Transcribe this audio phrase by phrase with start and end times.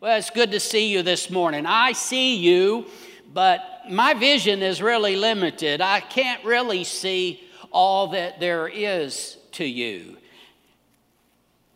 [0.00, 1.66] Well, it's good to see you this morning.
[1.66, 2.86] I see you,
[3.34, 5.80] but my vision is really limited.
[5.80, 10.16] I can't really see all that there is to you.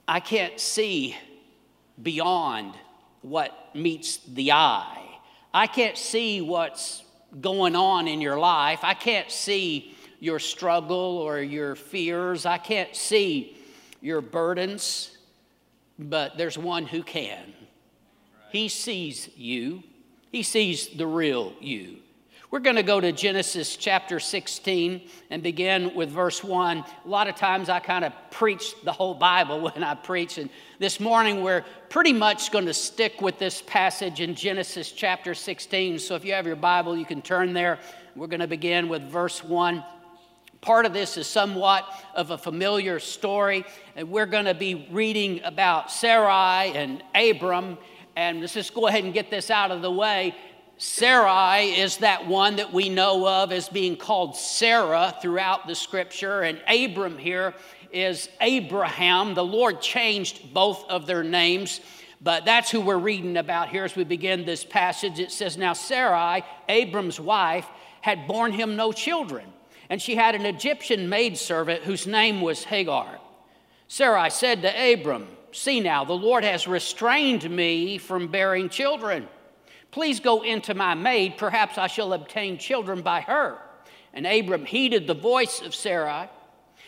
[0.06, 1.16] I can't see
[2.00, 2.74] beyond
[3.22, 5.04] what meets the eye.
[5.52, 7.02] I can't see what's
[7.40, 8.84] going on in your life.
[8.84, 12.46] I can't see your struggle or your fears.
[12.46, 13.56] I can't see
[14.00, 15.10] your burdens,
[15.98, 17.52] but there's one who can.
[18.52, 19.82] He sees you,
[20.30, 21.96] He sees the real you.
[22.50, 26.78] We're going to go to Genesis chapter 16 and begin with verse 1.
[26.78, 30.50] A lot of times I kind of preach the whole Bible when I preach, and
[30.78, 35.98] this morning we're pretty much going to stick with this passage in Genesis chapter 16.
[35.98, 37.78] So if you have your Bible, you can turn there.
[38.14, 39.82] We're going to begin with verse 1.
[40.60, 43.64] Part of this is somewhat of a familiar story,
[43.96, 47.78] and we're going to be reading about Sarai and Abram.
[48.16, 50.34] And let's just go ahead and get this out of the way.
[50.78, 56.42] Sarai is that one that we know of as being called Sarah throughout the scripture,
[56.42, 57.54] and Abram here
[57.92, 59.34] is Abraham.
[59.34, 61.80] The Lord changed both of their names,
[62.20, 65.20] but that's who we're reading about here as we begin this passage.
[65.20, 67.68] It says, Now Sarai, Abram's wife,
[68.00, 69.46] had borne him no children,
[69.88, 73.20] and she had an Egyptian maidservant whose name was Hagar.
[73.86, 79.28] Sarai said to Abram, See now, the Lord has restrained me from bearing children.
[79.90, 83.58] Please go into my maid, perhaps I shall obtain children by her.
[84.14, 86.28] And Abram heeded the voice of Sarai.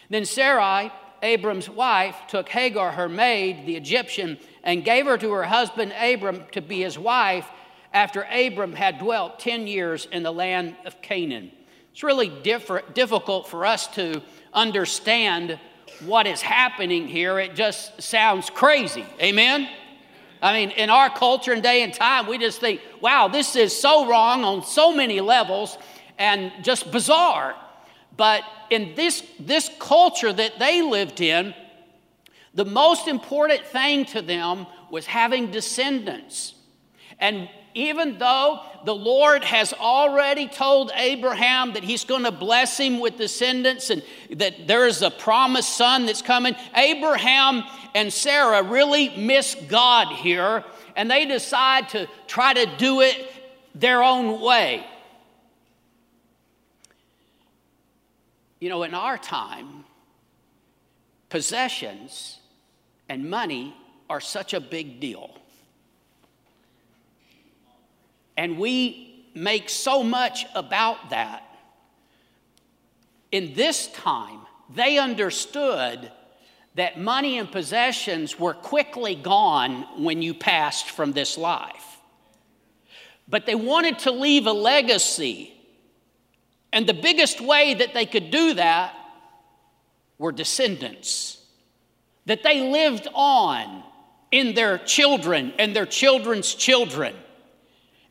[0.09, 0.91] Then Sarai,
[1.23, 6.45] Abram's wife, took Hagar, her maid, the Egyptian, and gave her to her husband Abram
[6.53, 7.47] to be his wife
[7.93, 11.53] after Abram had dwelt 10 years in the land of Canaan.
[11.93, 14.21] It's really difficult for us to
[14.53, 15.61] understand
[16.01, 17.39] what is happening here.
[17.39, 19.07] It just sounds crazy.
[19.21, 19.69] Amen?
[20.43, 23.75] I mean, in our culture and day and time, we just think, wow, this is
[23.75, 25.79] so wrong on so many levels
[26.19, 27.55] and just bizarre.
[28.17, 31.55] But in this, this culture that they lived in,
[32.53, 36.55] the most important thing to them was having descendants.
[37.19, 43.01] And even though the Lord has already told Abraham that he's going to bless him
[43.01, 47.65] with descendants and that there is a promised son that's coming, Abraham
[47.95, 50.65] and Sarah really miss God here
[50.97, 53.31] and they decide to try to do it
[53.75, 54.87] their own way.
[58.61, 59.85] You know, in our time,
[61.29, 62.39] possessions
[63.09, 63.75] and money
[64.09, 65.37] are such a big deal.
[68.37, 71.43] And we make so much about that.
[73.31, 74.41] In this time,
[74.75, 76.11] they understood
[76.75, 81.99] that money and possessions were quickly gone when you passed from this life.
[83.29, 85.55] But they wanted to leave a legacy.
[86.73, 88.95] And the biggest way that they could do that
[90.19, 91.39] were descendants,
[92.27, 93.83] that they lived on
[94.31, 97.15] in their children and their children's children.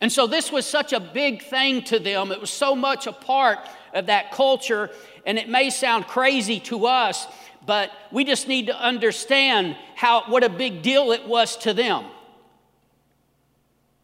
[0.03, 2.33] And so this was such a big thing to them.
[2.33, 3.59] It was so much a part
[3.93, 4.89] of that culture.
[5.25, 7.25] And it may sound crazy to us,
[7.65, 12.03] but we just need to understand how, what a big deal it was to them.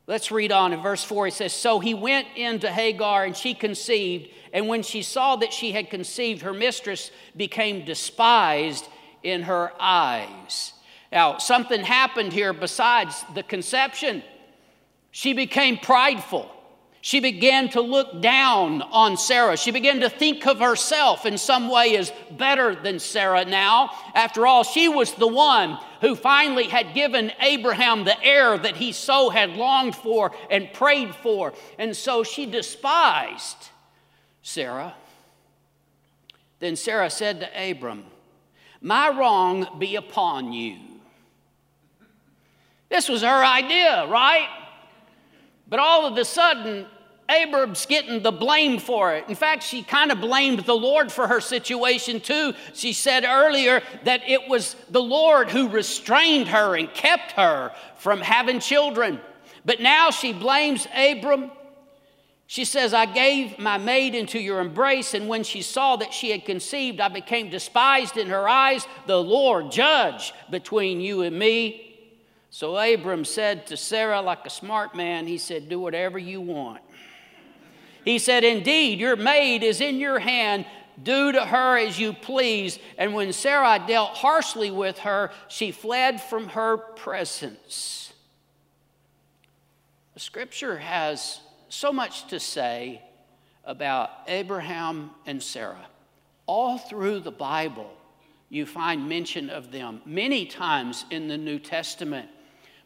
[0.07, 1.25] Let's read on in verse 4.
[1.25, 4.29] He says, So he went into Hagar, and she conceived.
[4.53, 8.87] And when she saw that she had conceived, her mistress became despised
[9.21, 10.71] in her eyes.
[11.11, 14.23] Now, something happened here besides the conception.
[15.11, 16.49] She became prideful.
[17.01, 19.55] She began to look down on Sarah.
[19.55, 23.91] She began to think of herself in some way as better than Sarah now.
[24.13, 28.91] After all, she was the one who finally had given Abraham the heir that he
[28.91, 31.53] so had longed for and prayed for.
[31.77, 33.69] And so she despised
[34.41, 34.93] Sarah.
[36.59, 38.03] Then Sarah said to Abram,
[38.81, 40.77] My wrong be upon you.
[42.89, 44.49] This was her idea, right?
[45.69, 46.87] But all of a sudden,
[47.29, 49.25] Abram's getting the blame for it.
[49.29, 52.53] In fact, she kind of blamed the Lord for her situation too.
[52.73, 58.21] She said earlier that it was the Lord who restrained her and kept her from
[58.21, 59.19] having children.
[59.63, 61.51] But now she blames Abram.
[62.47, 66.31] She says, I gave my maid into your embrace, and when she saw that she
[66.31, 68.87] had conceived, I became despised in her eyes.
[69.05, 71.88] The Lord judge between you and me.
[72.51, 76.81] So Abram said to Sarah, like a smart man, he said, Do whatever you want.
[78.03, 80.65] He said, Indeed, your maid is in your hand.
[81.01, 82.79] Do to her as you please.
[82.97, 88.11] And when Sarah dealt harshly with her, she fled from her presence.
[90.15, 93.01] The Scripture has so much to say
[93.63, 95.87] about Abraham and Sarah.
[96.47, 97.93] All through the Bible,
[98.49, 102.27] you find mention of them many times in the New Testament.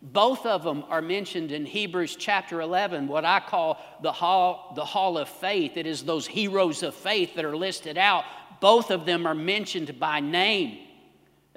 [0.04, 4.84] Both of them are mentioned in Hebrews chapter 11, what I call the hall, the
[4.84, 5.78] hall of faith.
[5.78, 8.26] It is those heroes of faith that are listed out.
[8.60, 10.78] Both of them are mentioned by name,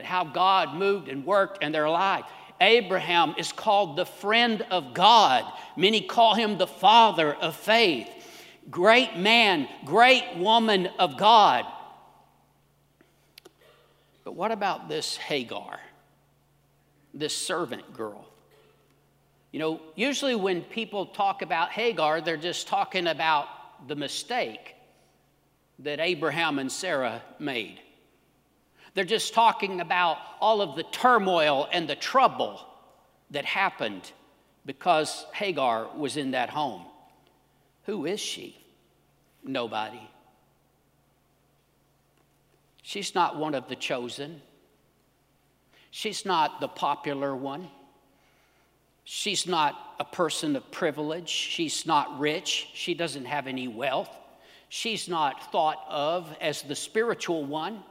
[0.00, 2.24] how God moved and worked in their life.
[2.60, 5.44] Abraham is called the friend of God.
[5.76, 8.08] Many call him the father of faith.
[8.70, 11.66] Great man, great woman of God.
[14.22, 15.80] But what about this Hagar,
[17.12, 18.25] this servant girl?
[19.56, 23.48] You know, usually when people talk about Hagar, they're just talking about
[23.88, 24.74] the mistake
[25.78, 27.80] that Abraham and Sarah made.
[28.92, 32.60] They're just talking about all of the turmoil and the trouble
[33.30, 34.12] that happened
[34.66, 36.84] because Hagar was in that home.
[37.84, 38.62] Who is she?
[39.42, 40.06] Nobody.
[42.82, 44.42] She's not one of the chosen.
[45.90, 47.70] She's not the popular one.
[49.08, 51.28] She's not a person of privilege.
[51.28, 52.68] She's not rich.
[52.74, 54.10] She doesn't have any wealth.
[54.68, 57.84] She's not thought of as the spiritual one.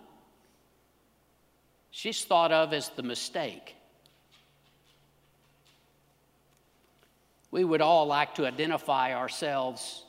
[1.89, 3.75] She's thought of as the mistake.
[7.50, 10.03] We would all like to identify ourselves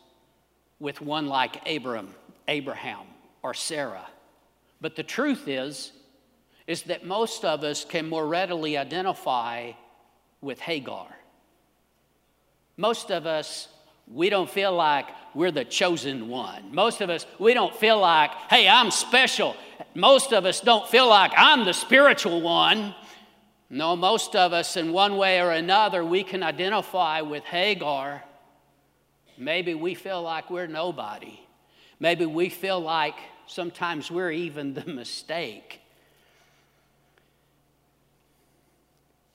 [0.80, 2.12] with one like Abram,
[2.48, 3.06] Abraham
[3.44, 4.08] or Sarah.
[4.80, 5.92] But the truth is
[6.66, 9.70] is that most of us can more readily identify
[10.40, 11.08] with Hagar.
[12.76, 13.68] Most of us
[14.10, 16.74] we don't feel like we're the chosen one.
[16.74, 19.56] Most of us, we don't feel like, hey, I'm special.
[19.94, 22.94] Most of us don't feel like I'm the spiritual one.
[23.68, 28.22] No, most of us, in one way or another, we can identify with Hagar.
[29.36, 31.40] Maybe we feel like we're nobody.
[31.98, 33.16] Maybe we feel like
[33.46, 35.80] sometimes we're even the mistake.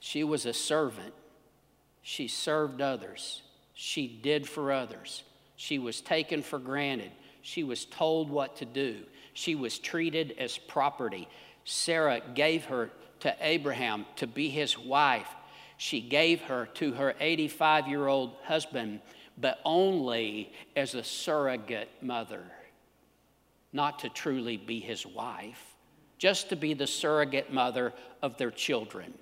[0.02, 1.14] She was a servant,
[2.02, 3.42] she served others
[3.74, 5.24] she did for others.
[5.56, 7.10] She was taken for granted.
[7.42, 9.02] She was told what to do.
[9.34, 11.28] She was treated as property.
[11.64, 12.90] Sarah gave her
[13.20, 15.28] to Abraham to be his wife.
[15.78, 19.00] She gave her to her 85 year old husband,
[19.36, 22.44] but only as a surrogate mother,
[23.72, 25.74] not to truly be his wife,
[26.18, 29.12] just to be the surrogate mother of their children.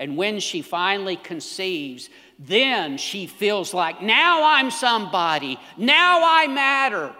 [0.00, 2.08] And when she finally conceives,
[2.38, 7.14] then she feels like, now I'm somebody, now I matter.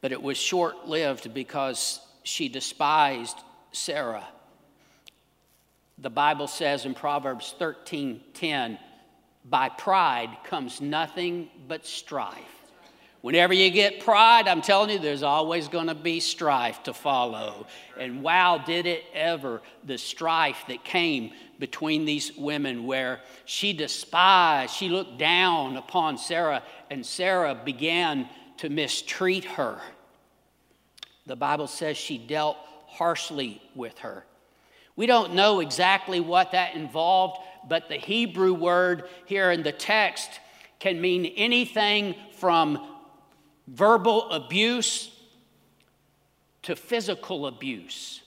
[0.00, 3.36] But it was short lived because she despised
[3.70, 4.26] Sarah.
[5.98, 8.78] The Bible says in Proverbs 13 10,
[9.44, 12.55] by pride comes nothing but strife.
[13.22, 17.66] Whenever you get pride, I'm telling you, there's always going to be strife to follow.
[17.98, 24.74] And wow, did it ever, the strife that came between these women where she despised,
[24.74, 28.28] she looked down upon Sarah, and Sarah began
[28.58, 29.80] to mistreat her.
[31.26, 34.24] The Bible says she dealt harshly with her.
[34.94, 40.30] We don't know exactly what that involved, but the Hebrew word here in the text
[40.78, 42.95] can mean anything from
[43.66, 45.10] verbal abuse
[46.62, 48.22] to physical abuse.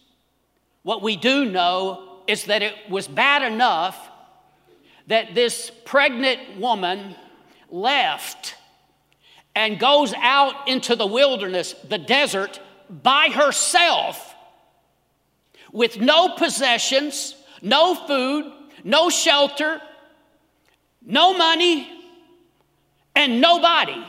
[0.84, 4.10] What we do know is that it was bad enough
[5.08, 7.16] that this pregnant woman
[7.70, 8.56] left
[9.56, 14.36] and goes out into the wilderness, the desert, by herself
[15.72, 18.52] with no possessions, no food,
[18.84, 19.82] no shelter,
[21.02, 21.90] no money,
[23.16, 24.04] and nobody.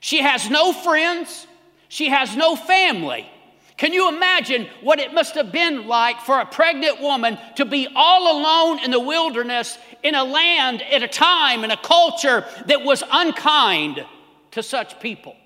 [0.00, 1.46] She has no friends,
[1.88, 3.28] she has no family.
[3.76, 7.86] Can you imagine what it must have been like for a pregnant woman to be
[7.94, 12.82] all alone in the wilderness in a land at a time in a culture that
[12.82, 14.04] was unkind
[14.52, 15.36] to such people?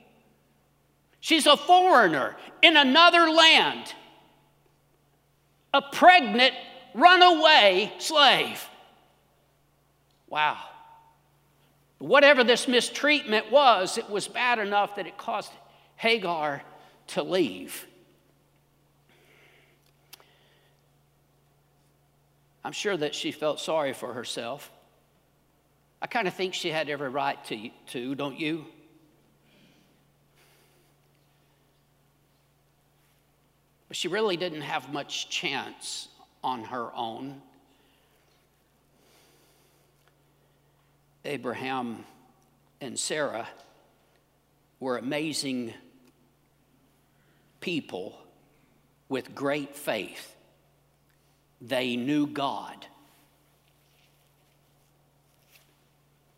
[1.18, 3.94] She's a foreigner in another land,
[5.74, 6.54] a pregnant,
[6.94, 8.68] runaway slave.
[10.28, 10.58] Wow.
[12.00, 15.52] Whatever this mistreatment was, it was bad enough that it caused
[15.96, 16.62] Hagar
[17.08, 17.86] to leave.
[22.64, 24.72] I'm sure that she felt sorry for herself.
[26.00, 28.64] I kind of think she had every right to, to, don't you?
[33.88, 36.08] But she really didn't have much chance
[36.42, 37.42] on her own.
[41.30, 42.04] Abraham
[42.80, 43.46] and Sarah
[44.80, 45.72] were amazing
[47.60, 48.18] people
[49.08, 50.34] with great faith.
[51.60, 52.84] They knew God.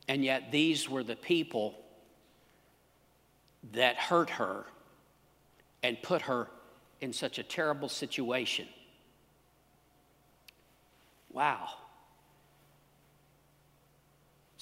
[0.08, 1.75] And yet, these were the people
[3.72, 4.66] that hurt her
[5.82, 6.49] and put her
[7.00, 8.68] in such a terrible situation.
[11.32, 11.70] Wow.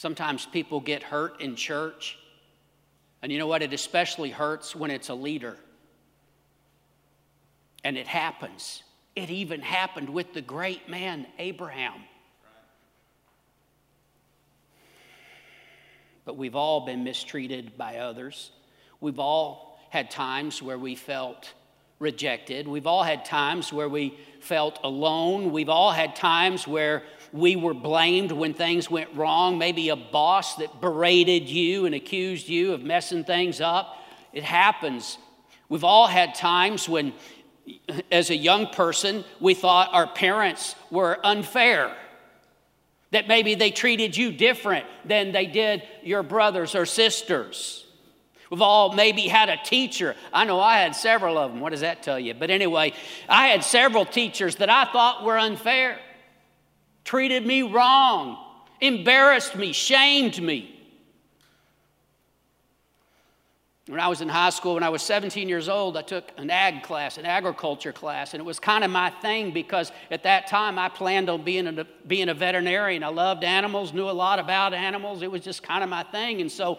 [0.00, 2.19] Sometimes people get hurt in church,
[3.21, 3.61] and you know what?
[3.61, 5.59] It especially hurts when it's a leader.
[7.85, 8.83] And it happens.
[9.14, 12.00] It even happened with the great man, Abraham.
[16.25, 18.52] But we've all been mistreated by others.
[19.02, 21.52] We've all had times where we felt
[22.00, 22.66] rejected.
[22.66, 25.52] We've all had times where we felt alone.
[25.52, 27.02] We've all had times where
[27.33, 29.59] we were blamed when things went wrong.
[29.59, 33.99] Maybe a boss that berated you and accused you of messing things up.
[34.33, 35.19] It happens.
[35.69, 37.12] We've all had times when,
[38.11, 41.95] as a young person, we thought our parents were unfair.
[43.11, 47.85] That maybe they treated you different than they did your brothers or sisters.
[48.50, 50.16] We've all maybe had a teacher.
[50.33, 51.61] I know I had several of them.
[51.61, 52.35] What does that tell you?
[52.35, 52.92] But anyway,
[53.28, 56.00] I had several teachers that I thought were unfair,
[57.04, 58.37] treated me wrong,
[58.80, 60.76] embarrassed me, shamed me.
[63.87, 66.50] When I was in high school, when I was 17 years old, I took an
[66.50, 70.49] ag class, an agriculture class, and it was kind of my thing because at that
[70.49, 73.02] time I planned on being a, being a veterinarian.
[73.02, 75.23] I loved animals, knew a lot about animals.
[75.23, 76.40] It was just kind of my thing.
[76.40, 76.78] And so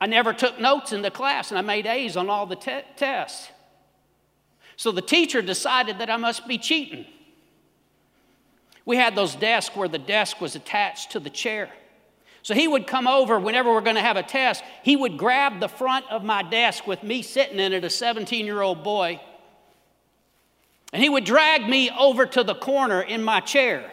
[0.00, 2.84] I never took notes in the class, and I made A's on all the te-
[2.96, 3.48] tests.
[4.76, 7.04] So the teacher decided that I must be cheating.
[8.84, 11.68] We had those desks where the desk was attached to the chair.
[12.42, 14.62] So he would come over whenever we're going to have a test.
[14.84, 18.46] He would grab the front of my desk with me sitting in it, a 17
[18.46, 19.20] year old boy,
[20.92, 23.92] and he would drag me over to the corner in my chair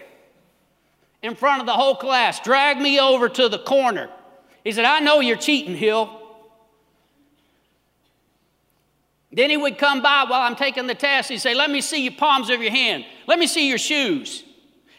[1.25, 4.09] in front of the whole class, drag me over to the corner.
[4.65, 6.09] He said, I know you're cheating, Hill.
[9.31, 11.29] Then he would come by while I'm taking the test.
[11.29, 13.05] He'd say, Let me see your palms of your hand.
[13.27, 14.43] Let me see your shoes.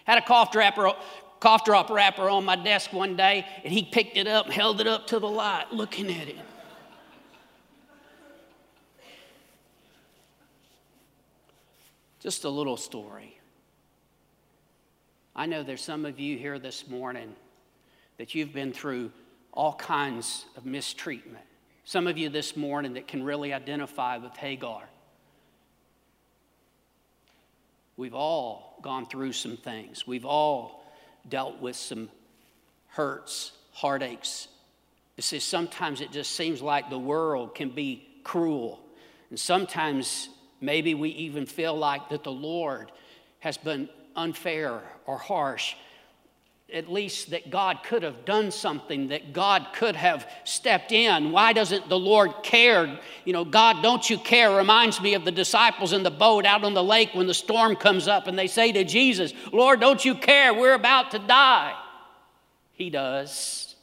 [0.05, 0.93] Had a cough dropper,
[1.41, 4.87] cough drop wrapper on my desk one day, and he picked it up held it
[4.87, 6.37] up to the light, looking at it.
[12.21, 13.37] Just a little story.
[15.35, 17.35] I know there's some of you here this morning
[18.19, 19.11] that you've been through
[19.57, 21.45] all kinds of mistreatment.
[21.85, 24.83] Some of you this morning that can really identify with Hagar.
[27.97, 30.07] We've all gone through some things.
[30.07, 30.85] We've all
[31.29, 32.11] dealt with some
[32.89, 34.49] hurts, heartaches.
[35.17, 38.81] You see, sometimes it just seems like the world can be cruel.
[39.31, 40.29] And sometimes
[40.61, 42.93] maybe we even feel like that the Lord
[43.39, 45.75] has been unfair or harsh
[46.73, 51.31] at least that God could have done something, that God could have stepped in.
[51.31, 52.99] Why doesn't the Lord care?
[53.25, 54.57] You know, God, don't you care?
[54.57, 57.77] Reminds me of the disciples in the boat out on the lake when the storm
[57.77, 60.53] comes up and they say to Jesus, Lord, don't you care?
[60.53, 61.75] We're about to die.
[62.73, 63.77] He does.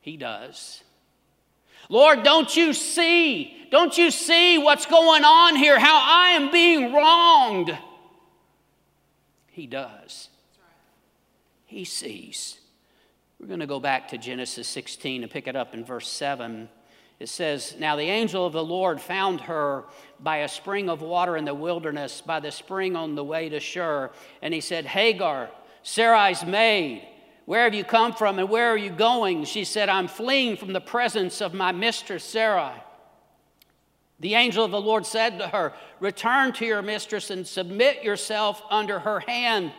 [0.00, 0.84] He does.
[1.88, 3.56] Lord, don't you see?
[3.72, 5.80] Don't you see what's going on here?
[5.80, 7.76] How I am being wronged?
[9.48, 10.28] He does
[11.72, 12.58] he sees.
[13.40, 16.68] We're going to go back to Genesis 16 and pick it up in verse 7.
[17.18, 19.84] It says, Now the angel of the Lord found her
[20.20, 23.58] by a spring of water in the wilderness, by the spring on the way to
[23.58, 24.10] Shur.
[24.42, 25.50] And he said, Hagar,
[25.82, 27.08] Sarai's maid,
[27.46, 29.44] where have you come from and where are you going?
[29.44, 32.74] She said, I'm fleeing from the presence of my mistress Sarai.
[34.20, 38.62] The angel of the Lord said to her, Return to your mistress and submit yourself
[38.70, 39.72] under her hand.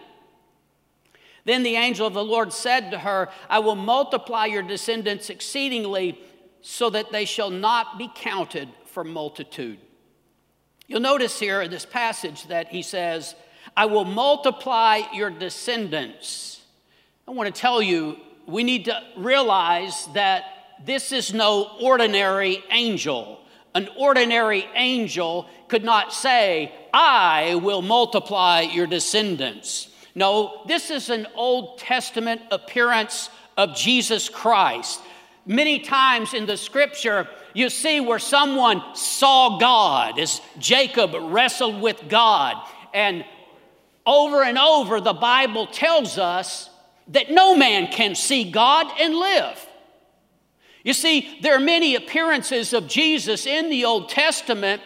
[1.45, 6.19] Then the angel of the Lord said to her, I will multiply your descendants exceedingly,
[6.61, 9.79] so that they shall not be counted for multitude.
[10.87, 13.35] You'll notice here in this passage that he says,
[13.75, 16.61] I will multiply your descendants.
[17.27, 20.45] I want to tell you, we need to realize that
[20.85, 23.39] this is no ordinary angel.
[23.75, 29.89] An ordinary angel could not say, I will multiply your descendants.
[30.15, 35.01] No, this is an Old Testament appearance of Jesus Christ.
[35.45, 42.07] Many times in the scripture, you see where someone saw God as Jacob wrestled with
[42.07, 42.55] God.
[42.93, 43.25] And
[44.05, 46.69] over and over, the Bible tells us
[47.09, 49.67] that no man can see God and live.
[50.83, 54.81] You see, there are many appearances of Jesus in the Old Testament,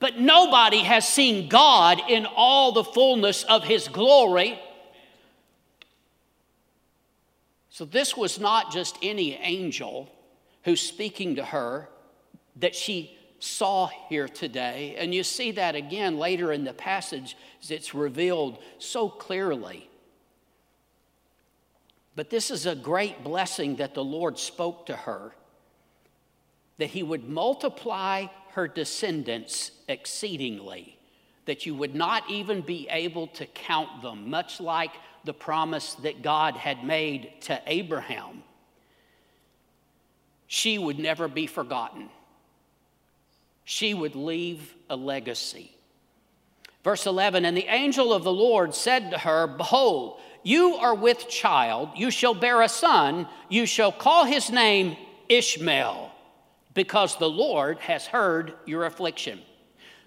[0.00, 4.58] but nobody has seen God in all the fullness of his glory.
[7.68, 10.10] So, this was not just any angel
[10.64, 11.88] who's speaking to her
[12.56, 14.96] that she saw here today.
[14.98, 19.88] And you see that again later in the passage as it's revealed so clearly.
[22.16, 25.32] But this is a great blessing that the Lord spoke to her
[26.78, 30.96] that He would multiply her descendants exceedingly,
[31.46, 34.92] that you would not even be able to count them, much like
[35.24, 38.42] the promise that God had made to Abraham.
[40.46, 42.08] She would never be forgotten.
[43.64, 45.70] She would leave a legacy.
[46.82, 51.28] Verse 11 And the angel of the Lord said to her, Behold, you are with
[51.28, 54.96] child, you shall bear a son, you shall call his name
[55.28, 56.09] Ishmael,
[56.74, 59.40] because the Lord has heard your affliction.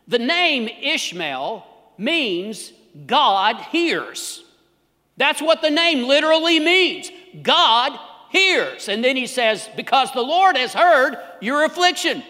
[0.07, 1.65] The name Ishmael
[1.97, 2.71] means
[3.05, 4.43] God hears.
[5.17, 7.11] That's what the name literally means.
[7.41, 7.97] God
[8.29, 8.89] hears.
[8.89, 12.23] And then he says, Because the Lord has heard your affliction.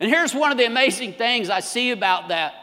[0.00, 2.54] And here's one of the amazing things I see about that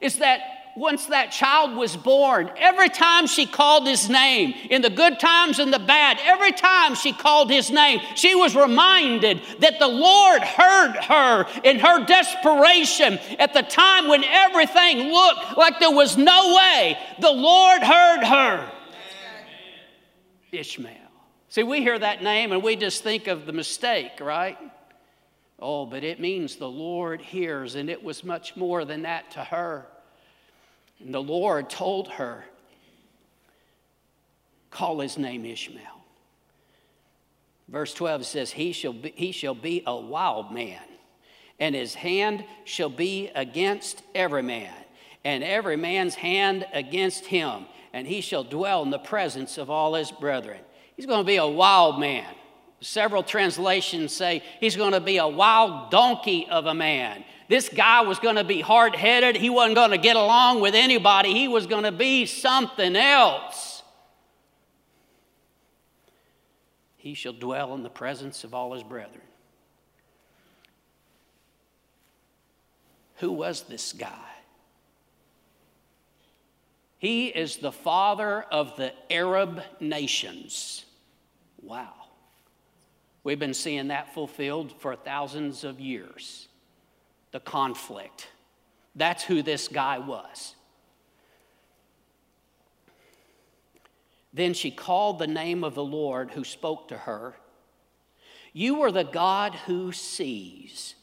[0.00, 0.40] is that
[0.78, 5.58] once that child was born, every time she called his name, in the good times
[5.58, 10.42] and the bad, every time she called his name, she was reminded that the Lord
[10.42, 16.54] heard her in her desperation at the time when everything looked like there was no
[16.54, 16.96] way.
[17.20, 18.72] The Lord heard her.
[20.52, 20.94] Ishmael.
[21.48, 24.56] See, we hear that name and we just think of the mistake, right?
[25.58, 29.42] Oh, but it means the Lord hears, and it was much more than that to
[29.42, 29.88] her.
[31.00, 32.44] And the Lord told her,
[34.70, 35.82] Call his name Ishmael.
[37.68, 40.80] Verse 12 says, he shall, be, he shall be a wild man,
[41.60, 44.72] and his hand shall be against every man,
[45.24, 49.94] and every man's hand against him, and he shall dwell in the presence of all
[49.94, 50.60] his brethren.
[50.96, 52.26] He's going to be a wild man.
[52.80, 57.24] Several translations say he's going to be a wild donkey of a man.
[57.48, 59.34] This guy was going to be hard headed.
[59.34, 61.32] He wasn't going to get along with anybody.
[61.32, 63.82] He was going to be something else.
[66.98, 69.22] He shall dwell in the presence of all his brethren.
[73.16, 74.12] Who was this guy?
[76.98, 80.84] He is the father of the Arab nations.
[81.62, 81.94] Wow.
[83.24, 86.47] We've been seeing that fulfilled for thousands of years.
[87.30, 88.28] The conflict.
[88.94, 90.54] That's who this guy was.
[94.32, 97.34] Then she called the name of the Lord who spoke to her.
[98.52, 100.94] You are the God who sees.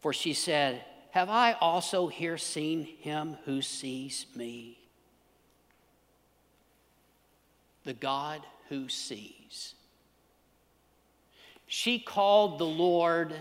[0.00, 4.78] For she said, Have I also here seen him who sees me?
[7.84, 9.74] The God who sees.
[11.66, 13.34] She called the Lord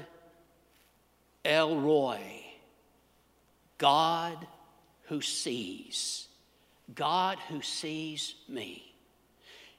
[1.46, 2.20] El Roi,
[3.78, 4.48] God
[5.04, 6.28] who sees,
[6.94, 8.96] God who sees me.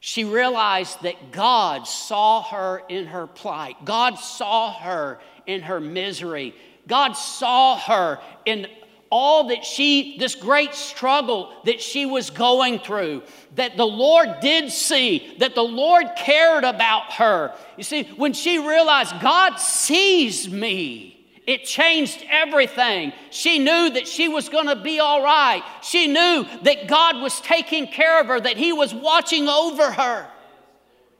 [0.00, 3.84] She realized that God saw her in her plight.
[3.84, 6.54] God saw her in her misery.
[6.86, 8.68] God saw her in
[9.10, 13.22] all that she, this great struggle that she was going through,
[13.54, 17.54] that the Lord did see, that the Lord cared about her.
[17.76, 21.15] You see, when she realized God sees me,
[21.46, 23.12] it changed everything.
[23.30, 25.62] She knew that she was going to be all right.
[25.80, 30.28] She knew that God was taking care of her, that He was watching over her.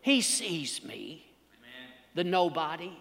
[0.02, 1.24] He sees me,
[2.14, 2.92] the nobody,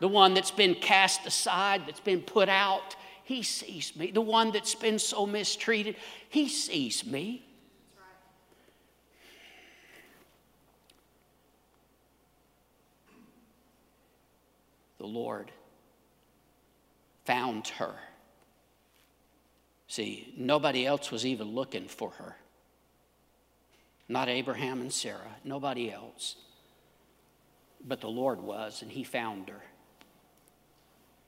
[0.00, 2.96] the one that's been cast aside, that's been put out.
[3.24, 4.10] He sees me.
[4.10, 5.96] The one that's been so mistreated,
[6.28, 7.42] He sees me.
[14.98, 15.50] The Lord
[17.24, 17.94] found her.
[19.86, 22.36] See, nobody else was even looking for her.
[24.08, 26.36] Not Abraham and Sarah, nobody else.
[27.86, 29.62] But the Lord was, and He found her.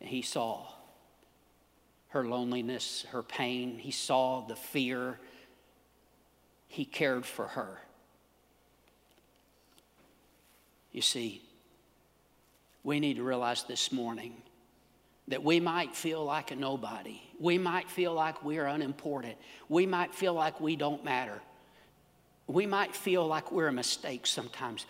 [0.00, 0.66] And He saw
[2.08, 3.78] her loneliness, her pain.
[3.78, 5.18] He saw the fear.
[6.68, 7.80] He cared for her.
[10.92, 11.42] You see,
[12.82, 14.34] we need to realize this morning
[15.28, 17.20] that we might feel like a nobody.
[17.40, 19.36] We might feel like we're unimportant.
[19.68, 21.40] We might feel like we don't matter.
[22.46, 24.86] we might feel like we're a mistake sometimes,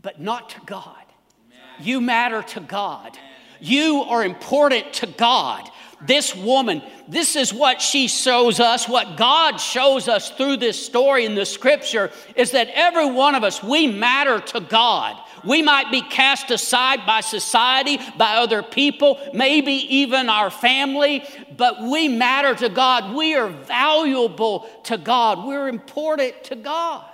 [0.00, 1.04] but not to God.
[1.46, 1.86] Amen.
[1.86, 3.10] You matter to God.
[3.12, 3.30] Amen.
[3.60, 5.70] You are important to God.
[6.06, 11.24] This woman, this is what she shows us, what God shows us through this story
[11.24, 15.16] in the scripture is that every one of us, we matter to God.
[15.46, 21.24] We might be cast aside by society, by other people, maybe even our family,
[21.56, 23.14] but we matter to God.
[23.14, 25.46] We are valuable to God.
[25.46, 27.06] We're important to God.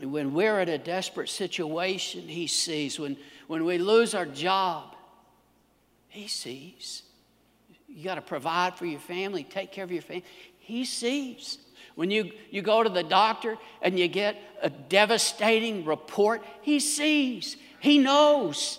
[0.00, 2.98] And when we're in a desperate situation, He sees.
[2.98, 4.94] When, when we lose our job,
[6.08, 7.02] He sees.
[7.88, 10.24] You got to provide for your family, take care of your family.
[10.58, 11.58] He sees.
[11.94, 17.56] When you, you go to the doctor and you get a devastating report, he sees,
[17.80, 18.78] he knows,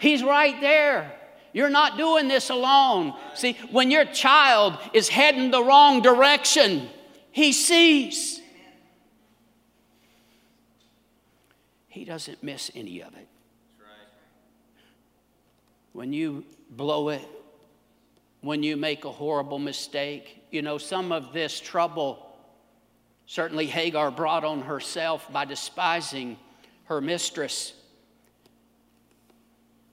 [0.00, 1.12] he's right there.
[1.52, 3.14] You're not doing this alone.
[3.34, 6.88] See, when your child is heading the wrong direction,
[7.30, 8.40] he sees.
[11.88, 13.26] He doesn't miss any of it.
[15.94, 17.26] When you blow it,
[18.42, 22.25] when you make a horrible mistake, you know, some of this trouble
[23.26, 26.38] Certainly, Hagar brought on herself by despising
[26.84, 27.72] her mistress.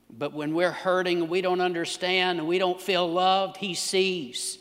[0.10, 4.60] But when we're hurting we don't understand and we don't feel loved, He sees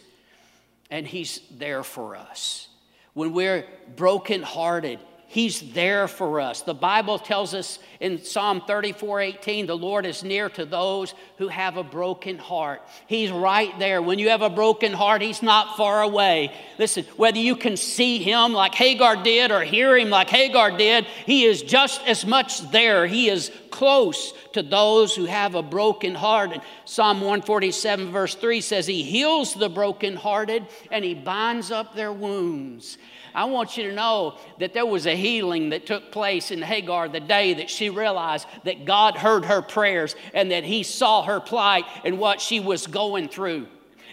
[0.91, 2.69] and He's there for us.
[3.13, 4.99] When we're brokenhearted,
[5.33, 6.61] He's there for us.
[6.61, 11.49] The Bible tells us in Psalm 34 18, the Lord is near to those who
[11.49, 12.83] have a broken heart.
[13.07, 14.03] He's right there.
[14.03, 16.55] When you have a broken heart, He's not far away.
[16.79, 21.07] Listen, whether you can see Him like Hagar did or hear Him like Hagar did,
[21.25, 23.07] He is just as much there.
[23.07, 26.53] He is close to those who have a broken heart.
[26.53, 32.13] And Psalm 147, verse 3 says, He heals the brokenhearted and He binds up their
[32.13, 32.99] wounds.
[33.35, 37.09] I want you to know that there was a healing that took place in Hagar
[37.09, 41.41] the day that she realized that God heard her prayers and that He saw her
[41.41, 43.67] plight and what she was going through.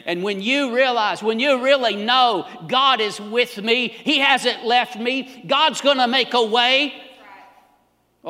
[0.06, 4.98] And when you realize, when you really know God is with me, He hasn't left
[4.98, 6.94] me, God's gonna make a way,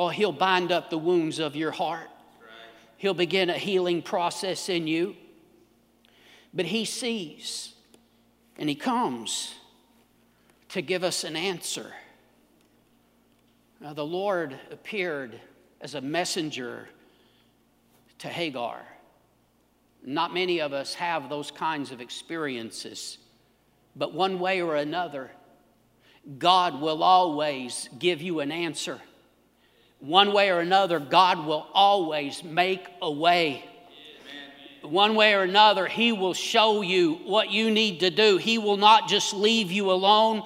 [0.00, 2.08] oh, He'll bind up the wounds of your heart.
[2.96, 5.14] He'll begin a healing process in you.
[6.54, 7.74] But He sees
[8.56, 9.54] and He comes
[10.70, 11.92] to give us an answer.
[13.78, 15.38] Now, the Lord appeared
[15.82, 16.88] as a messenger
[18.20, 18.80] to Hagar.
[20.02, 23.18] Not many of us have those kinds of experiences,
[23.94, 25.30] but one way or another,
[26.38, 28.98] God will always give you an answer.
[30.00, 33.70] One way or another, God will always make a way
[34.82, 38.36] one way or another, He will show you what you need to do.
[38.36, 40.42] He will not just leave you alone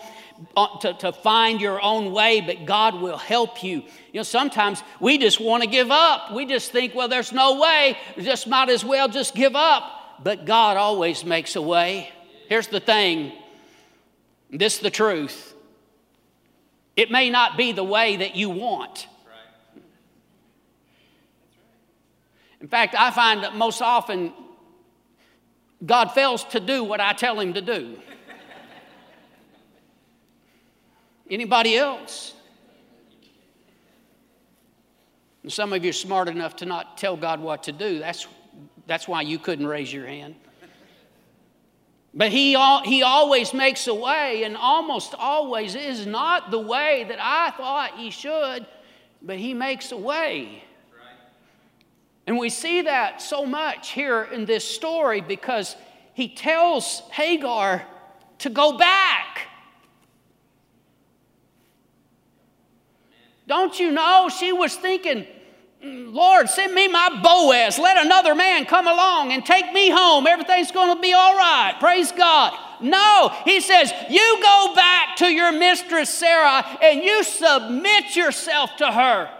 [0.57, 3.83] uh, to, to find your own way, but God will help you.
[4.13, 6.33] You know, sometimes we just want to give up.
[6.33, 10.23] We just think, well, there's no way, just might as well just give up.
[10.23, 12.11] But God always makes a way.
[12.49, 13.33] Here's the thing
[14.51, 15.53] this is the truth.
[16.97, 19.09] It may not be the way that you want.
[22.65, 24.33] In fact, I find that most often
[25.85, 27.99] God fails to do what I tell him to do.
[31.31, 32.33] Anybody else?
[35.43, 37.99] And some of you are smart enough to not tell God what to do.
[37.99, 38.27] That's,
[38.87, 40.35] that's why you couldn't raise your hand.
[42.15, 47.19] But he, he always makes a way, and almost always is not the way that
[47.21, 48.67] I thought he should,
[49.21, 50.64] but he makes a way.
[52.27, 55.77] And we see that so much here in this story because
[56.15, 57.85] he tells Hagar
[58.39, 59.49] to go back.
[63.47, 64.31] Don't you know?
[64.31, 65.27] She was thinking,
[65.83, 67.79] Lord, send me my Boaz.
[67.79, 70.27] Let another man come along and take me home.
[70.27, 71.77] Everything's going to be all right.
[71.79, 72.59] Praise God.
[72.81, 78.91] No, he says, You go back to your mistress Sarah and you submit yourself to
[78.91, 79.31] her.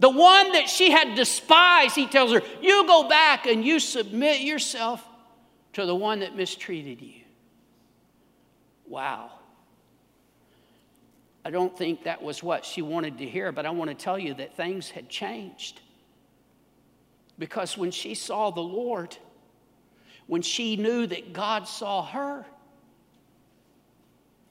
[0.00, 4.40] The one that she had despised, he tells her, You go back and you submit
[4.40, 5.06] yourself
[5.74, 7.20] to the one that mistreated you.
[8.86, 9.30] Wow.
[11.44, 14.18] I don't think that was what she wanted to hear, but I want to tell
[14.18, 15.80] you that things had changed.
[17.38, 19.16] Because when she saw the Lord,
[20.26, 22.46] when she knew that God saw her,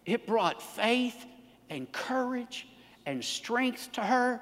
[0.06, 1.26] it brought faith
[1.72, 2.68] and courage
[3.08, 4.42] and strength to her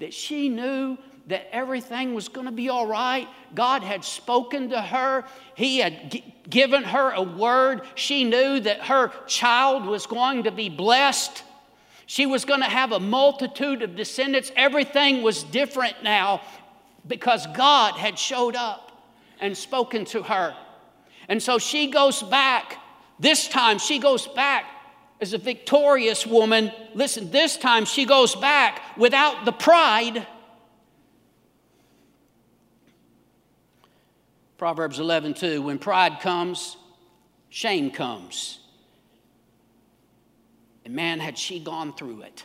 [0.00, 3.28] that she knew that everything was going to be all right.
[3.54, 7.82] God had spoken to her, He had g- given her a word.
[7.94, 11.44] She knew that her child was going to be blessed.
[12.06, 14.50] She was going to have a multitude of descendants.
[14.56, 16.42] Everything was different now
[17.06, 18.90] because God had showed up
[19.40, 20.56] and spoken to her.
[21.28, 22.76] And so she goes back.
[23.20, 24.64] This time she goes back
[25.20, 26.72] as a victorious woman.
[26.94, 30.26] Listen, this time she goes back without the pride.
[34.56, 35.62] Proverbs 11, 2.
[35.62, 36.76] When pride comes,
[37.50, 38.60] shame comes.
[40.84, 42.44] And man, had she gone through it.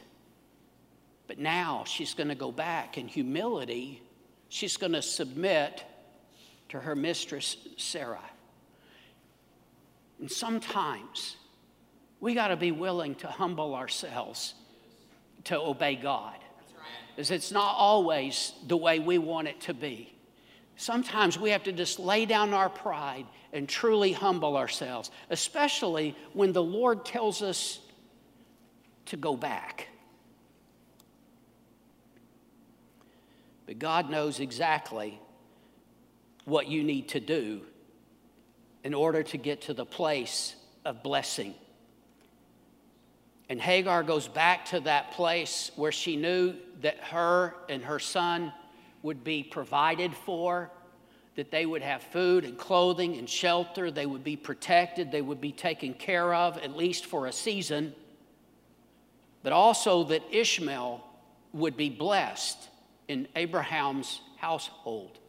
[1.27, 4.01] But now she's going to go back in humility.
[4.49, 5.83] She's going to submit
[6.69, 8.19] to her mistress, Sarah.
[10.19, 11.37] And sometimes
[12.25, 14.55] we got to be willing to humble ourselves
[15.43, 16.33] to obey God.
[17.15, 20.11] Because it's not always the way we want it to be.
[20.75, 26.51] Sometimes we have to just lay down our pride and truly humble ourselves, especially when
[26.51, 27.79] the Lord tells us
[29.05, 29.87] to go back.
[33.67, 35.21] But God knows exactly
[36.45, 37.61] what you need to do
[38.83, 41.53] in order to get to the place of blessing.
[43.49, 48.51] And Hagar goes back to that place where she knew that her and her son
[49.03, 50.71] would be provided for,
[51.35, 55.41] that they would have food and clothing and shelter, they would be protected, they would
[55.41, 57.93] be taken care of, at least for a season
[59.45, 61.05] but also that Ishmael
[61.53, 62.67] would be blessed
[63.07, 65.19] in Abraham's household.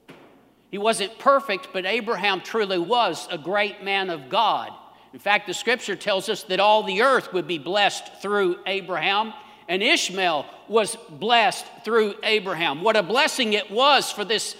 [0.70, 4.72] He wasn't perfect, but Abraham truly was a great man of God.
[5.16, 9.32] In fact, the scripture tells us that all the earth would be blessed through Abraham,
[9.66, 12.82] and Ishmael was blessed through Abraham.
[12.82, 14.54] What a blessing it was for this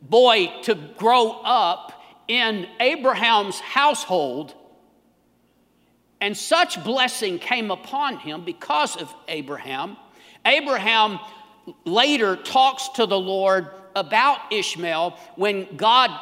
[0.00, 4.54] boy to grow up in Abraham's household
[6.22, 9.98] and such blessing came upon him because of Abraham.
[10.46, 11.18] Abraham
[11.84, 16.18] later talks to the Lord about Ishmael when God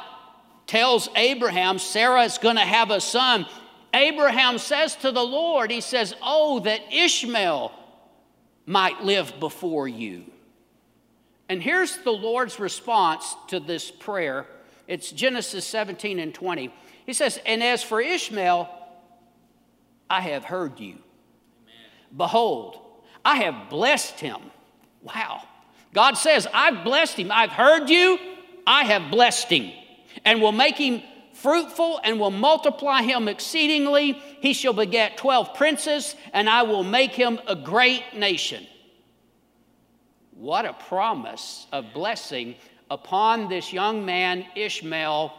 [0.66, 3.46] tells Abraham Sarah is going to have a son.
[3.94, 7.72] Abraham says to the Lord, He says, Oh, that Ishmael
[8.66, 10.24] might live before you.
[11.48, 14.46] And here's the Lord's response to this prayer.
[14.88, 16.72] It's Genesis 17 and 20.
[17.06, 18.68] He says, And as for Ishmael,
[20.10, 20.94] I have heard you.
[20.94, 20.98] Amen.
[22.16, 22.78] Behold,
[23.24, 24.38] I have blessed him.
[25.02, 25.42] Wow.
[25.94, 27.30] God says, I've blessed him.
[27.32, 28.18] I've heard you.
[28.66, 29.72] I have blessed him
[30.24, 31.02] and will make him
[31.36, 34.12] fruitful and will multiply him exceedingly.
[34.40, 38.66] He shall beget 12 princes, and I will make him a great nation.
[40.32, 42.56] What a promise of blessing
[42.90, 45.32] upon this young man, Ishmael.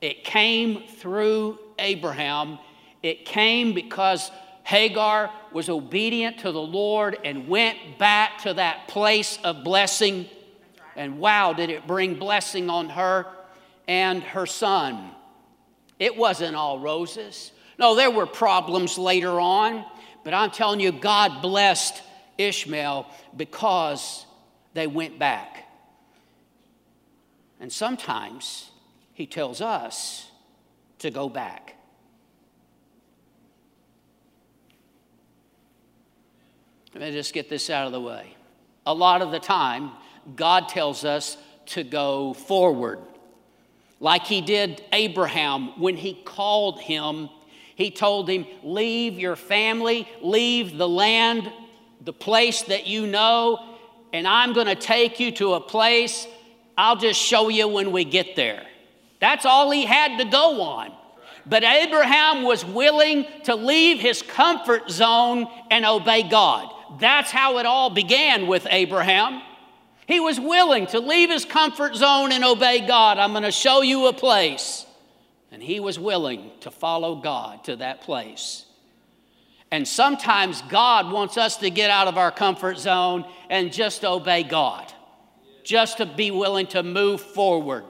[0.00, 2.58] It came through Abraham
[3.02, 4.30] it came because
[4.64, 10.26] Hagar was obedient to the Lord and went back to that place of blessing.
[10.94, 13.26] And wow, did it bring blessing on her
[13.88, 15.10] and her son.
[16.02, 17.52] It wasn't all roses.
[17.78, 19.84] No, there were problems later on,
[20.24, 22.02] but I'm telling you, God blessed
[22.36, 24.26] Ishmael because
[24.74, 25.64] they went back.
[27.60, 28.72] And sometimes
[29.14, 30.28] He tells us
[30.98, 31.76] to go back.
[36.94, 38.34] Let me just get this out of the way.
[38.86, 39.92] A lot of the time,
[40.34, 41.36] God tells us
[41.66, 42.98] to go forward.
[44.02, 47.30] Like he did Abraham when he called him,
[47.76, 51.50] he told him, Leave your family, leave the land,
[52.00, 53.64] the place that you know,
[54.12, 56.26] and I'm going to take you to a place
[56.76, 58.66] I'll just show you when we get there.
[59.20, 60.92] That's all he had to go on.
[61.44, 66.72] But Abraham was willing to leave his comfort zone and obey God.
[66.98, 69.42] That's how it all began with Abraham.
[70.06, 73.18] He was willing to leave his comfort zone and obey God.
[73.18, 74.84] I'm going to show you a place.
[75.50, 78.64] And he was willing to follow God to that place.
[79.70, 84.42] And sometimes God wants us to get out of our comfort zone and just obey
[84.42, 84.92] God,
[85.64, 87.84] just to be willing to move forward.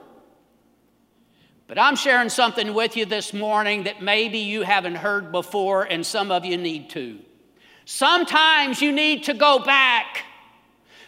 [1.67, 6.05] But I'm sharing something with you this morning that maybe you haven't heard before, and
[6.05, 7.19] some of you need to.
[7.85, 10.23] Sometimes you need to go back.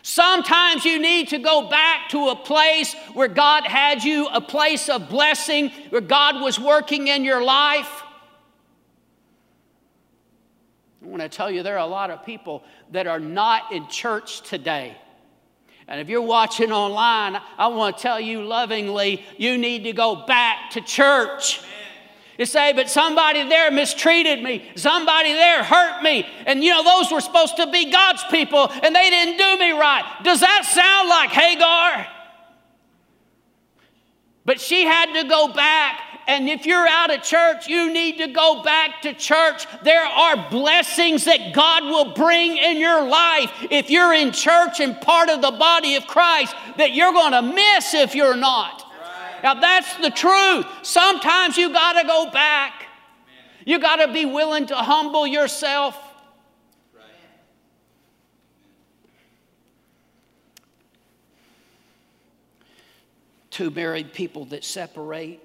[0.08, 4.88] Sometimes you need to go back to a place where God had you, a place
[4.88, 8.04] of blessing, where God was working in your life.
[11.04, 13.88] I want to tell you there are a lot of people that are not in
[13.88, 14.96] church today.
[15.88, 20.28] And if you're watching online, I want to tell you lovingly, you need to go
[20.28, 21.62] back to church.
[22.38, 24.69] You say, but somebody there mistreated me.
[24.76, 26.28] Somebody there hurt me.
[26.45, 29.71] And you know, those were supposed to be God's people and they didn't do me
[29.71, 30.04] right.
[30.24, 32.08] Does that sound like Hagar?
[34.43, 36.02] But she had to go back.
[36.28, 39.65] And if you're out of church, you need to go back to church.
[39.84, 45.00] There are blessings that God will bring in your life if you're in church and
[45.02, 48.85] part of the body of Christ that you're going to miss if you're not.
[49.45, 50.65] Now, that's the truth.
[50.81, 52.88] Sometimes you got to go back.
[53.63, 55.95] You got to be willing to humble yourself.
[63.51, 65.39] Two married people that separate.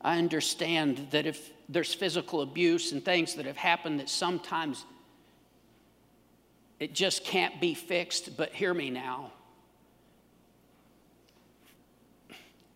[0.00, 4.86] I understand that if there's physical abuse and things that have happened, that sometimes
[6.80, 8.38] it just can't be fixed.
[8.38, 9.32] But hear me now.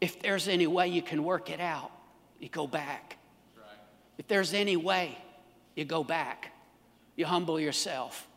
[0.01, 1.91] If there's any way you can work it out,
[2.39, 3.17] you go back.
[3.57, 3.65] Right.
[4.17, 5.17] If there's any way,
[5.75, 6.53] you go back.
[7.17, 8.29] You humble yourself.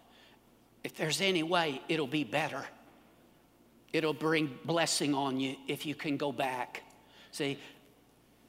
[0.83, 2.63] If there's any way, it'll be better.
[3.93, 6.81] It'll bring blessing on you if you can go back.
[7.31, 7.59] See,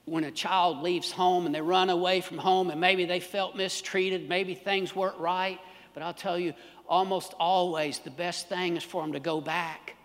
[0.06, 3.56] when a child leaves home and they run away from home and maybe they felt
[3.56, 5.60] mistreated, maybe things weren't right,
[5.92, 6.54] but I'll tell you,
[6.88, 9.96] almost always the best thing is for them to go back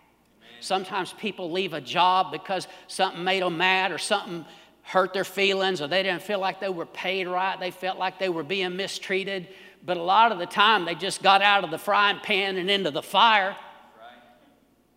[0.60, 4.44] Sometimes people leave a job because something made them mad or something
[4.82, 7.60] hurt their feelings or they didn't feel like they were paid right.
[7.60, 9.48] They felt like they were being mistreated.
[9.84, 12.70] But a lot of the time, they just got out of the frying pan and
[12.70, 13.56] into the fire.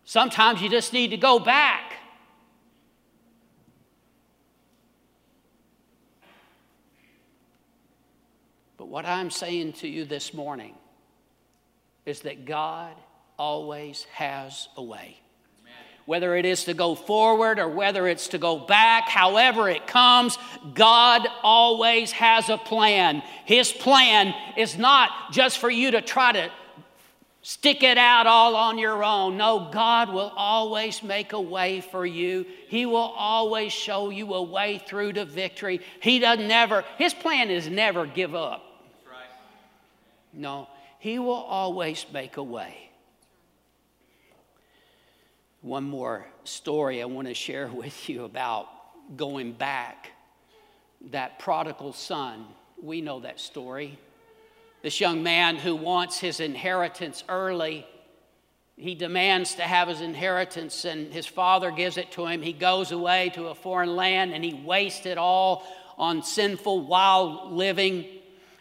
[0.04, 1.92] Sometimes you just need to go back.
[8.76, 10.74] But what I'm saying to you this morning
[12.04, 12.96] is that God
[13.38, 15.21] always has a way
[16.06, 20.38] whether it is to go forward or whether it's to go back, however it comes,
[20.74, 23.22] God always has a plan.
[23.44, 26.50] His plan is not just for you to try to
[27.42, 29.36] stick it out all on your own.
[29.36, 32.46] No, God will always make a way for you.
[32.68, 35.80] He will always show you a way through to victory.
[36.00, 38.64] He doesn't never, his plan is never give up.
[40.32, 42.91] No, he will always make a way.
[45.62, 48.66] One more story I want to share with you about
[49.16, 50.10] going back.
[51.10, 52.46] That prodigal son,
[52.82, 53.98] we know that story.
[54.82, 57.86] This young man who wants his inheritance early,
[58.76, 62.42] he demands to have his inheritance, and his father gives it to him.
[62.42, 65.64] He goes away to a foreign land and he wastes it all
[65.96, 68.06] on sinful, wild living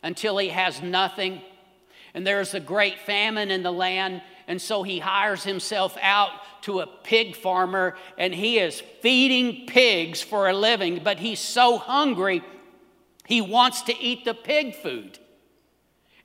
[0.04, 1.42] until he has nothing.
[2.14, 6.32] And there's a great famine in the land, and so he hires himself out
[6.62, 11.78] to a pig farmer and he is feeding pigs for a living, but he's so
[11.78, 12.44] hungry,
[13.26, 15.20] he wants to eat the pig food.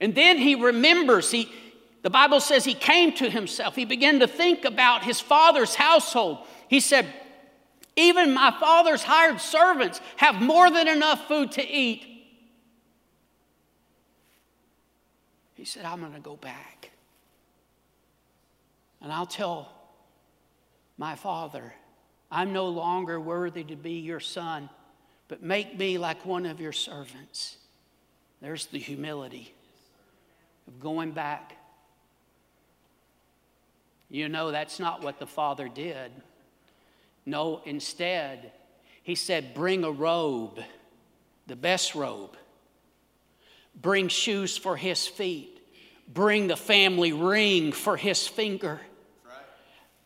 [0.01, 1.51] And then he remembers, he,
[2.03, 3.75] the Bible says he came to himself.
[3.75, 6.39] He began to think about his father's household.
[6.69, 7.07] He said,
[7.97, 12.07] Even my father's hired servants have more than enough food to eat.
[15.55, 16.91] He said, I'm going to go back.
[19.01, 19.76] And I'll tell
[20.99, 21.75] my father,
[22.31, 24.69] I'm no longer worthy to be your son,
[25.29, 27.59] but make me like one of your servants.
[28.41, 29.55] There's the humility
[30.67, 31.57] of going back.
[34.09, 36.13] You know, that's not what the father did.
[37.25, 38.53] No, instead,
[39.03, 40.61] he said, Bring a robe,
[41.47, 42.37] the best robe.
[43.75, 45.61] Bring shoes for his feet.
[46.09, 48.81] Bring the family ring for his finger.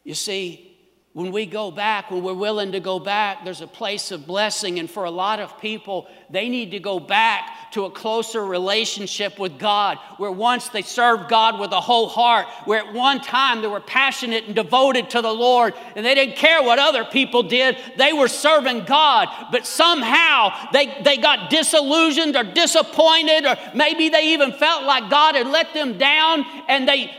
[0.03, 0.69] You see,
[1.12, 4.79] when we go back, when we're willing to go back, there's a place of blessing.
[4.79, 9.37] And for a lot of people, they need to go back to a closer relationship
[9.37, 13.61] with God, where once they served God with a whole heart, where at one time
[13.61, 17.43] they were passionate and devoted to the Lord, and they didn't care what other people
[17.43, 17.76] did.
[17.99, 24.34] They were serving God, but somehow they, they got disillusioned or disappointed, or maybe they
[24.34, 27.12] even felt like God had let them down, and they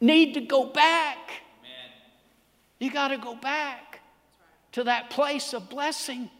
[0.00, 1.42] need to go back
[2.78, 4.00] you got to go back
[4.72, 6.30] to that place of blessing.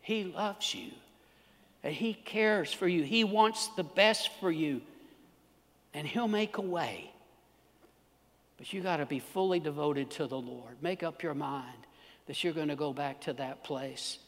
[0.00, 0.90] He loves you
[1.84, 3.04] and He cares for you.
[3.04, 4.80] He wants the best for you,
[5.92, 7.10] and He'll make a way.
[8.56, 10.76] But you got to be fully devoted to the Lord.
[10.80, 11.86] Make up your mind
[12.26, 14.18] that you're going to go back to that place.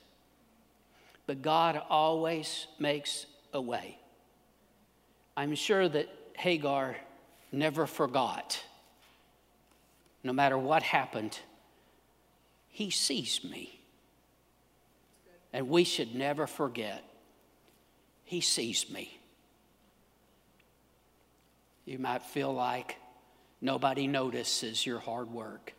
[1.27, 3.99] But God always makes a way.
[5.37, 6.97] I'm sure that Hagar
[7.53, 8.63] never forgot.
[10.27, 11.39] No matter what happened,
[12.67, 13.79] he sees me.
[15.53, 17.05] And we should never forget,
[18.25, 19.21] he sees me.
[21.85, 22.97] You might feel like
[23.61, 25.75] nobody notices your hard work,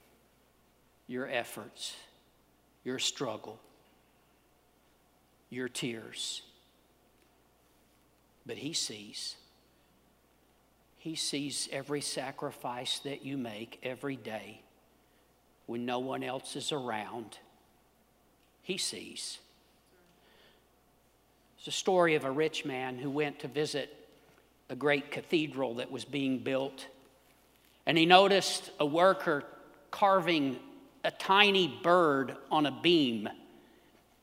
[1.08, 1.94] your efforts,
[2.86, 3.60] your struggle,
[5.50, 6.42] your tears.
[8.46, 9.36] But he sees.
[11.08, 14.60] He sees every sacrifice that you make every day
[15.66, 17.38] when no one else is around.
[18.62, 19.40] He sees.
[21.58, 24.10] It's a story of a rich man who went to visit
[24.70, 26.88] a great cathedral that was being built.
[27.86, 29.46] And he noticed a worker
[29.92, 30.60] carving
[31.06, 33.30] a tiny bird on a beam.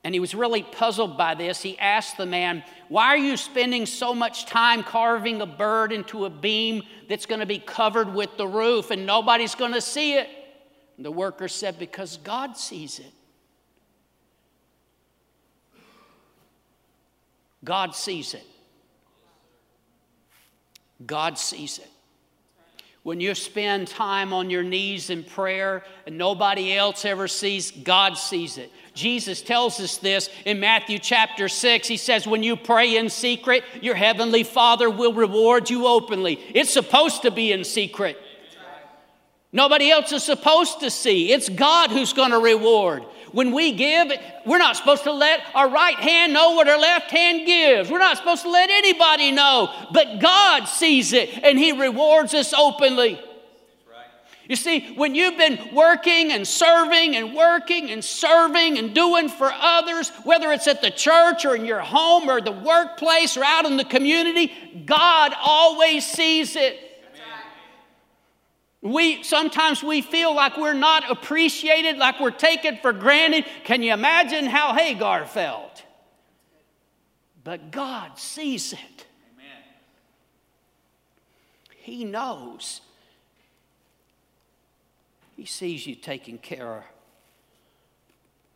[0.04, 1.62] And he was really puzzled by this.
[1.62, 6.26] He asked the man, Why are you spending so much time carving a bird into
[6.26, 10.14] a beam that's going to be covered with the roof and nobody's going to see
[10.14, 10.28] it?
[10.98, 13.12] And the worker said, Because God sees it.
[17.64, 18.46] God sees it.
[21.06, 21.90] God sees it.
[23.04, 28.14] When you spend time on your knees in prayer and nobody else ever sees, God
[28.14, 28.72] sees it.
[28.94, 31.88] Jesus tells us this in Matthew chapter 6.
[31.88, 36.38] He says, When you pray in secret, your heavenly Father will reward you openly.
[36.54, 38.16] It's supposed to be in secret.
[39.52, 41.32] Nobody else is supposed to see.
[41.32, 43.04] It's God who's going to reward.
[43.30, 44.12] When we give,
[44.46, 47.90] we're not supposed to let our right hand know what our left hand gives.
[47.90, 49.72] We're not supposed to let anybody know.
[49.92, 53.20] But God sees it and He rewards us openly.
[54.48, 59.50] You see, when you've been working and serving and working and serving and doing for
[59.50, 63.64] others, whether it's at the church or in your home or the workplace or out
[63.64, 64.52] in the community,
[64.84, 66.78] God always sees it.
[68.82, 73.46] We sometimes we feel like we're not appreciated, like we're taken for granted.
[73.64, 75.82] Can you imagine how Hagar felt?
[77.42, 79.06] But God sees it.
[79.32, 79.62] Amen.
[81.76, 82.82] He knows.
[85.36, 86.84] He sees you taking care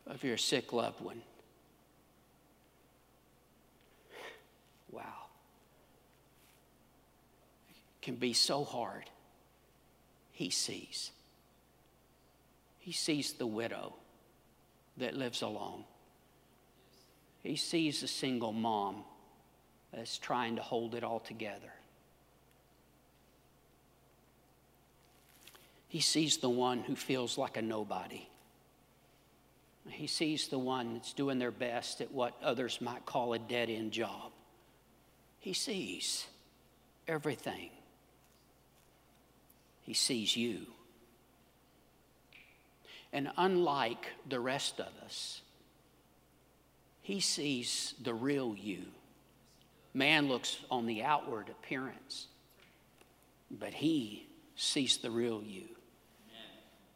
[0.07, 1.21] of your sick loved one.
[4.91, 5.27] Wow.
[7.69, 9.05] It can be so hard
[10.31, 11.11] he sees.
[12.79, 13.93] He sees the widow
[14.97, 15.83] that lives alone.
[17.43, 19.03] He sees the single mom
[19.93, 21.73] that's trying to hold it all together.
[25.89, 28.29] He sees the one who feels like a nobody.
[29.89, 33.71] He sees the one that's doing their best at what others might call a dead
[33.71, 34.31] end job.
[35.39, 36.27] He sees
[37.07, 37.71] everything.
[39.81, 40.67] He sees you.
[43.11, 45.41] And unlike the rest of us,
[47.01, 48.83] he sees the real you.
[49.95, 52.27] Man looks on the outward appearance,
[53.49, 55.63] but he sees the real you.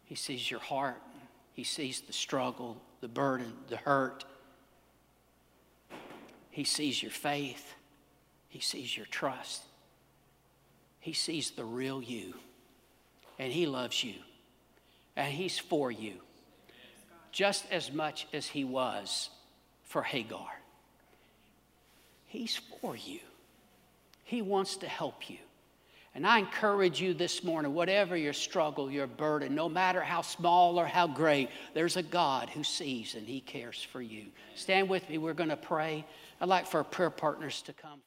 [0.05, 1.01] He sees your heart,
[1.53, 4.25] he sees the struggle, the burden, the hurt.
[6.49, 7.73] He sees your faith,
[8.49, 9.63] he sees your trust,
[10.99, 12.33] he sees the real you.
[13.39, 14.15] And He loves you,
[15.15, 16.13] and He's for you.
[17.31, 19.29] Just as much as He was
[19.83, 20.47] for Hagar.
[22.27, 23.19] He's for you,
[24.23, 25.39] He wants to help you.
[26.15, 30.79] And I encourage you this morning, whatever your struggle, your burden, no matter how small
[30.79, 34.27] or how great, there's a God who sees and He cares for you.
[34.53, 35.17] Stand with me.
[35.17, 36.05] We're going to pray.
[36.39, 37.99] I'd like for our prayer partners to come.